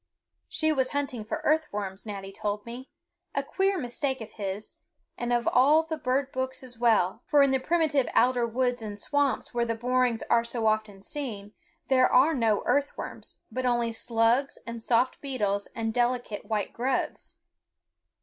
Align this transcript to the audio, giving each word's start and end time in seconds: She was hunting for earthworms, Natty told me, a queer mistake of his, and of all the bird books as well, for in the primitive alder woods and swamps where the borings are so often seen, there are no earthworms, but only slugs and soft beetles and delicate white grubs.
She 0.47 0.71
was 0.71 0.93
hunting 0.93 1.23
for 1.23 1.41
earthworms, 1.43 2.07
Natty 2.07 2.31
told 2.31 2.65
me, 2.65 2.89
a 3.35 3.43
queer 3.43 3.77
mistake 3.77 4.19
of 4.19 4.31
his, 4.31 4.77
and 5.15 5.31
of 5.31 5.47
all 5.47 5.83
the 5.83 5.95
bird 5.95 6.31
books 6.31 6.63
as 6.63 6.79
well, 6.79 7.21
for 7.27 7.43
in 7.43 7.51
the 7.51 7.59
primitive 7.59 8.07
alder 8.15 8.47
woods 8.47 8.81
and 8.81 8.99
swamps 8.99 9.53
where 9.53 9.63
the 9.63 9.75
borings 9.75 10.23
are 10.23 10.43
so 10.43 10.65
often 10.65 11.03
seen, 11.03 11.53
there 11.87 12.11
are 12.11 12.33
no 12.33 12.63
earthworms, 12.65 13.43
but 13.51 13.67
only 13.67 13.91
slugs 13.91 14.57
and 14.65 14.81
soft 14.81 15.21
beetles 15.21 15.67
and 15.75 15.93
delicate 15.93 16.45
white 16.45 16.73
grubs. 16.73 17.37